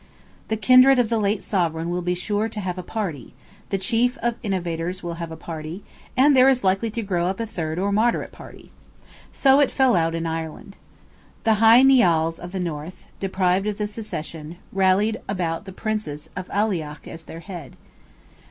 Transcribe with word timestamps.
The 0.47 0.57
kindred 0.57 0.97
of 0.97 1.09
the 1.09 1.19
late 1.19 1.43
sovereign 1.43 1.91
will 1.91 2.01
be 2.01 2.15
sure 2.15 2.49
to 2.49 2.59
have 2.59 2.79
a 2.79 2.81
party, 2.81 3.35
the 3.69 3.77
chief 3.77 4.17
innovators 4.41 5.03
will 5.03 5.13
have 5.21 5.31
a 5.31 5.37
party, 5.37 5.83
and 6.17 6.35
there 6.35 6.49
is 6.49 6.63
likely 6.63 6.89
to 6.89 7.03
grow 7.03 7.27
up 7.27 7.39
a 7.39 7.45
third 7.45 7.77
or 7.77 7.91
moderate 7.91 8.31
party. 8.31 8.71
So 9.31 9.59
it 9.59 9.69
fell 9.69 9.95
out 9.95 10.15
in 10.15 10.25
Ireland. 10.25 10.75
The 11.43 11.53
Hy 11.61 11.83
Nials 11.83 12.39
of 12.39 12.51
the 12.51 12.59
north, 12.59 13.05
deprived 13.19 13.67
of 13.67 13.77
the 13.77 13.85
succession, 13.85 14.57
rallied 14.73 15.21
about 15.29 15.65
the 15.65 15.71
Princes 15.71 16.31
of 16.35 16.47
Aileach 16.49 17.07
as 17.07 17.25
their 17.25 17.41
head. 17.41 17.77